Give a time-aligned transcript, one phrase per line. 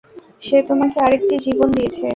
[0.43, 2.05] সে তোমাকে আরেকটি জীবন দিয়েছে।